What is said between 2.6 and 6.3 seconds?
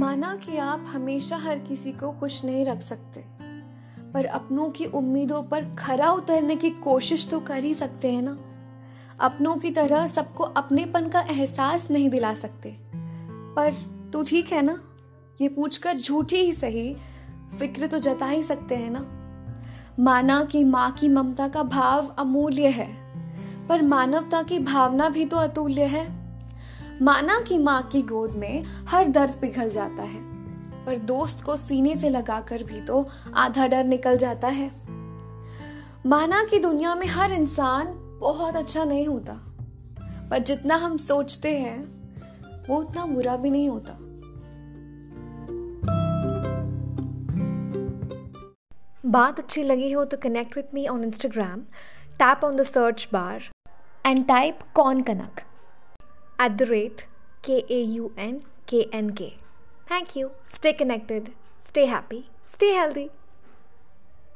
रख सकते, पर अपनों की उम्मीदों पर खरा